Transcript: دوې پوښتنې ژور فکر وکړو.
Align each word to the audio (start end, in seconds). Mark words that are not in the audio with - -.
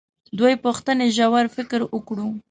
دوې 0.37 0.53
پوښتنې 0.65 1.07
ژور 1.15 1.45
فکر 1.55 1.79
وکړو. 1.93 2.27